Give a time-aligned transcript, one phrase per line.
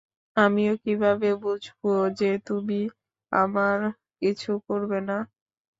[0.37, 2.79] আমিও কিভাবে বুঝবো যে তুমি
[3.31, 3.77] আমার
[4.21, 5.17] কিছু করবে না?